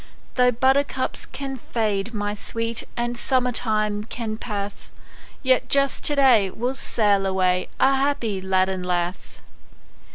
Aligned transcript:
Though 0.33 0.49
buttercups 0.49 1.27
can 1.27 1.57
fade, 1.57 2.11
my 2.11 2.33
sweet, 2.33 2.85
And 2.97 3.15
summer 3.15 3.51
time 3.51 4.03
can 4.05 4.35
pass, 4.35 4.91
Yet 5.43 5.69
just 5.69 6.03
to 6.05 6.15
day 6.15 6.49
we'll 6.49 6.73
sail 6.73 7.27
away, 7.27 7.69
A 7.79 7.97
happy 7.97 8.41
lad 8.41 8.67
and 8.67 8.83
lass. 8.83 9.41